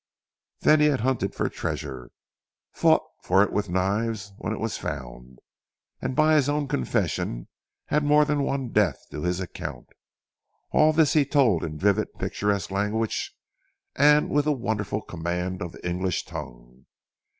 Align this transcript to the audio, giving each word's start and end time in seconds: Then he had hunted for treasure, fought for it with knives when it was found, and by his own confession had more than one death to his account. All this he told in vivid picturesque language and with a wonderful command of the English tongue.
Then 0.61 0.79
he 0.79 0.87
had 0.87 1.01
hunted 1.01 1.35
for 1.35 1.47
treasure, 1.47 2.09
fought 2.73 3.03
for 3.21 3.43
it 3.43 3.53
with 3.53 3.69
knives 3.69 4.33
when 4.39 4.51
it 4.51 4.59
was 4.59 4.75
found, 4.75 5.37
and 6.01 6.15
by 6.15 6.33
his 6.33 6.49
own 6.49 6.67
confession 6.67 7.47
had 7.85 8.03
more 8.03 8.25
than 8.25 8.41
one 8.41 8.69
death 8.69 8.97
to 9.11 9.21
his 9.21 9.39
account. 9.39 9.89
All 10.71 10.91
this 10.91 11.13
he 11.13 11.23
told 11.23 11.63
in 11.63 11.77
vivid 11.77 12.15
picturesque 12.15 12.71
language 12.71 13.31
and 13.95 14.31
with 14.31 14.47
a 14.47 14.51
wonderful 14.51 15.01
command 15.01 15.61
of 15.61 15.71
the 15.71 15.87
English 15.87 16.25
tongue. 16.25 16.87